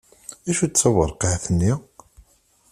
[0.49, 1.73] Acu d taburqiεt-nni?